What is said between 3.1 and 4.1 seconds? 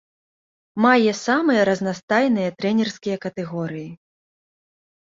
катэгорыі.